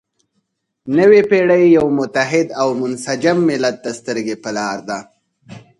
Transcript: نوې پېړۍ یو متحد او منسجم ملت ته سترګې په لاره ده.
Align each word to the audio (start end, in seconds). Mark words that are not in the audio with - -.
نوې 0.97 1.21
پېړۍ 1.29 1.63
یو 1.77 1.85
متحد 1.99 2.47
او 2.61 2.67
منسجم 2.81 3.37
ملت 3.49 3.75
ته 3.83 3.91
سترګې 3.99 4.35
په 4.43 4.49
لاره 4.55 4.83
ده. 4.89 4.99